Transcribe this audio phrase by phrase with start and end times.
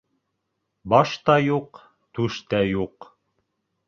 [0.93, 1.81] Баш та юҡ,
[2.19, 3.09] түш тә юҡ.